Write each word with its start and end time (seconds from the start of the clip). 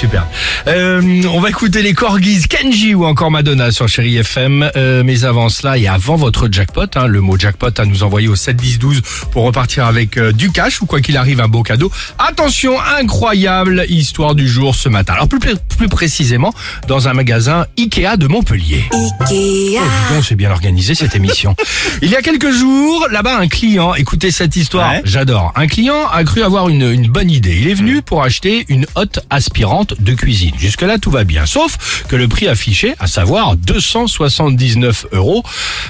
Super. 0.00 0.26
Euh, 0.66 1.22
on 1.30 1.40
va 1.40 1.50
écouter 1.50 1.82
les 1.82 1.92
Corgis, 1.92 2.44
Kenji 2.48 2.94
ou 2.94 3.04
encore 3.04 3.30
Madonna 3.30 3.70
sur 3.70 3.86
Chéri 3.86 4.16
FM. 4.16 4.70
Euh, 4.74 5.02
mais 5.04 5.24
avant 5.24 5.50
cela 5.50 5.76
et 5.76 5.88
avant 5.88 6.16
votre 6.16 6.48
jackpot, 6.50 6.86
hein, 6.96 7.06
le 7.06 7.20
mot 7.20 7.38
jackpot 7.38 7.68
à 7.78 7.84
nous 7.84 8.02
envoyer 8.02 8.26
au 8.28 8.34
7 8.34 8.56
10 8.56 8.78
12 8.78 9.02
pour 9.30 9.44
repartir 9.44 9.84
avec 9.84 10.16
euh, 10.16 10.32
du 10.32 10.52
cash 10.52 10.80
ou 10.80 10.86
quoi 10.86 11.02
qu'il 11.02 11.18
arrive 11.18 11.40
un 11.42 11.48
beau 11.48 11.62
cadeau. 11.62 11.92
Attention, 12.18 12.76
incroyable 12.98 13.84
histoire 13.90 14.34
du 14.34 14.48
jour 14.48 14.74
ce 14.74 14.88
matin. 14.88 15.12
Alors 15.12 15.28
plus, 15.28 15.38
plus 15.76 15.88
précisément 15.88 16.54
dans 16.88 17.06
un 17.08 17.12
magasin 17.12 17.66
Ikea 17.78 18.16
de 18.16 18.26
Montpellier. 18.26 18.84
Oh, 18.92 19.08
dis 19.28 19.76
donc, 20.14 20.24
c'est 20.24 20.34
bien 20.34 20.50
organisé 20.50 20.94
cette 20.94 21.14
émission. 21.14 21.54
Il 22.02 22.08
y 22.08 22.16
a 22.16 22.22
quelques 22.22 22.52
jours, 22.52 23.06
là-bas, 23.10 23.36
un 23.38 23.48
client, 23.48 23.94
écoutez 23.94 24.30
cette 24.30 24.56
histoire, 24.56 24.92
Ouais. 24.92 25.02
j'adore. 25.04 25.52
Un 25.56 25.66
client 25.66 26.08
a 26.10 26.24
cru 26.24 26.42
avoir 26.42 26.70
une, 26.70 26.90
une 26.90 27.08
bonne 27.08 27.30
idée. 27.30 27.58
Il 27.60 27.68
est 27.68 27.74
venu 27.74 28.00
pour 28.00 28.22
acheter 28.22 28.64
une 28.68 28.86
hotte 28.94 29.20
aspirante 29.28 29.89
de 29.98 30.14
cuisine. 30.14 30.54
Jusque-là, 30.58 30.98
tout 30.98 31.10
va 31.10 31.24
bien. 31.24 31.46
Sauf 31.46 32.04
que 32.08 32.16
le 32.16 32.28
prix 32.28 32.48
affiché, 32.48 32.94
à 32.98 33.06
savoir 33.06 33.56
279 33.56 35.06
euros, 35.12 35.42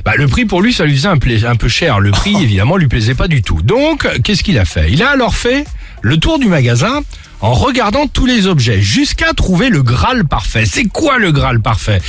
bah, 0.04 0.12
le 0.16 0.26
prix 0.26 0.44
pour 0.44 0.62
lui, 0.62 0.72
ça 0.72 0.84
lui 0.84 0.96
faisait 0.96 1.08
un, 1.08 1.18
un 1.50 1.56
peu 1.56 1.68
cher. 1.68 2.00
Le 2.00 2.10
prix, 2.10 2.34
évidemment, 2.42 2.76
lui 2.76 2.88
plaisait 2.88 3.14
pas 3.14 3.28
du 3.28 3.42
tout. 3.42 3.62
Donc, 3.62 4.08
qu'est-ce 4.22 4.42
qu'il 4.42 4.58
a 4.58 4.64
fait? 4.64 4.90
Il 4.90 5.02
a 5.02 5.10
alors 5.10 5.34
fait 5.34 5.64
le 6.02 6.16
tour 6.18 6.38
du 6.38 6.46
magasin 6.46 7.02
en 7.40 7.54
regardant 7.54 8.06
tous 8.06 8.26
les 8.26 8.46
objets 8.46 8.80
jusqu'à 8.80 9.32
trouver 9.32 9.70
le 9.70 9.82
Graal 9.82 10.26
parfait. 10.26 10.64
C'est 10.66 10.84
quoi 10.84 11.18
le 11.18 11.32
Graal 11.32 11.60
parfait? 11.60 12.00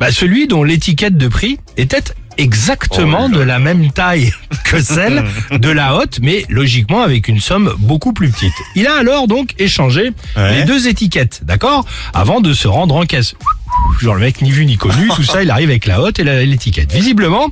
Bah, 0.00 0.12
Celui 0.12 0.46
dont 0.46 0.62
l'étiquette 0.62 1.16
de 1.16 1.28
prix 1.28 1.58
était 1.76 2.04
exactement 2.38 3.28
de 3.28 3.40
la 3.40 3.58
même 3.58 3.90
taille 3.92 4.32
que 4.64 4.80
celle 4.80 5.24
de 5.52 5.68
la 5.70 5.96
hotte, 5.96 6.18
mais 6.22 6.44
logiquement 6.48 7.02
avec 7.02 7.28
une 7.28 7.40
somme 7.40 7.74
beaucoup 7.78 8.12
plus 8.12 8.30
petite. 8.30 8.52
Il 8.74 8.86
a 8.86 8.96
alors 8.98 9.26
donc 9.28 9.54
échangé 9.58 10.12
Ouais. 10.36 10.58
les 10.58 10.64
deux 10.64 10.88
étiquettes, 10.88 11.40
d'accord? 11.44 11.86
Avant 12.14 12.40
de 12.40 12.52
se 12.52 12.68
rendre 12.68 12.94
en 12.96 13.04
caisse. 13.04 13.34
Genre 14.00 14.14
le 14.14 14.20
mec 14.20 14.40
ni 14.42 14.50
vu 14.50 14.64
ni 14.66 14.76
connu, 14.76 15.08
tout 15.14 15.22
ça, 15.22 15.42
il 15.42 15.50
arrive 15.50 15.68
avec 15.70 15.86
la 15.86 16.00
hotte 16.00 16.18
et 16.18 16.24
l'étiquette. 16.24 16.92
Visiblement, 16.92 17.48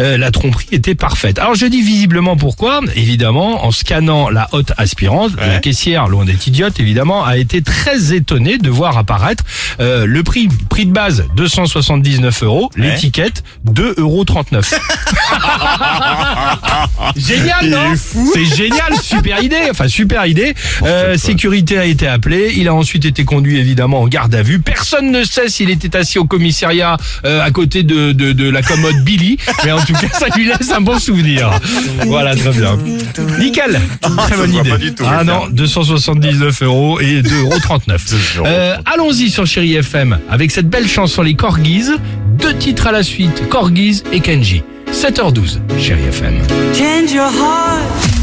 euh, 0.00 0.18
la 0.18 0.30
tromperie 0.30 0.66
était 0.72 0.94
parfaite. 0.94 1.38
Alors 1.38 1.54
je 1.54 1.66
dis 1.66 1.82
visiblement 1.82 2.36
pourquoi 2.36 2.80
Évidemment, 2.96 3.64
en 3.64 3.70
scannant 3.70 4.28
la 4.30 4.48
hotte 4.52 4.72
aspirante, 4.76 5.32
Ouais. 5.34 5.46
la 5.48 5.58
caissière, 5.58 6.08
loin 6.08 6.24
d'être 6.24 6.46
idiote 6.46 6.78
évidemment, 6.80 7.24
a 7.24 7.36
été 7.36 7.62
très 7.62 8.14
étonnée 8.14 8.58
de 8.58 8.70
voir 8.70 8.96
apparaître 8.98 9.44
euh, 9.80 10.06
le 10.06 10.22
prix, 10.22 10.48
prix 10.68 10.86
de 10.86 10.92
base 10.92 11.24
279 11.36 12.42
euros, 12.42 12.70
Ouais. 12.76 12.90
l'étiquette 12.92 13.42
2,39 13.66 13.94
euros. 13.98 14.24
Génial, 17.16 17.68
non. 17.68 17.94
C'est 18.32 18.44
génial, 18.44 18.96
super 19.00 19.42
idée, 19.42 19.68
enfin 19.70 19.88
super 19.88 20.26
idée. 20.26 20.54
Euh, 20.82 21.16
sécurité 21.16 21.78
a 21.78 21.84
été 21.84 22.06
appelée, 22.06 22.54
il 22.56 22.68
a 22.68 22.74
ensuite 22.74 23.04
été 23.04 23.24
conduit 23.24 23.58
évidemment 23.58 24.00
en 24.02 24.08
garde 24.08 24.34
à 24.34 24.42
vue. 24.42 24.60
Personne 24.60 25.10
ne 25.10 25.24
sait 25.24 25.48
s'il 25.48 25.70
était 25.70 25.96
assis 25.96 26.18
au 26.18 26.24
commissariat 26.24 26.96
euh, 27.24 27.42
à 27.44 27.50
côté 27.50 27.82
de, 27.82 28.12
de, 28.12 28.32
de 28.32 28.48
la 28.48 28.62
commode 28.62 29.02
Billy, 29.04 29.38
mais 29.64 29.72
en 29.72 29.83
tout 29.84 29.92
cas 29.94 30.08
ça 30.12 30.26
lui 30.36 30.46
laisse 30.46 30.70
un 30.72 30.80
bon 30.80 30.98
souvenir. 30.98 31.50
Voilà, 32.06 32.34
très 32.34 32.50
bien. 32.52 32.78
Nickel, 33.38 33.80
très 34.18 34.36
bonne 34.36 34.54
idée. 34.54 34.72
ah 35.06 35.24
non, 35.24 35.48
279 35.50 36.62
euros 36.62 37.00
et 37.00 37.22
2,39 37.22 38.36
euros. 38.38 38.46
Euh, 38.46 38.76
allons-y 38.84 39.30
sur 39.30 39.46
Chéri 39.46 39.74
FM 39.74 40.18
avec 40.30 40.50
cette 40.50 40.68
belle 40.68 40.88
chanson 40.88 41.22
Les 41.22 41.34
Corgis, 41.34 41.86
deux 42.38 42.54
titres 42.54 42.86
à 42.86 42.92
la 42.92 43.02
suite, 43.02 43.48
Corgis 43.48 44.02
et 44.12 44.20
Kenji. 44.20 44.62
7h12, 44.92 45.58
Chéri 45.78 46.02
FM. 46.08 46.34
Change 46.74 47.12
your 47.12 47.24
heart 47.26 48.13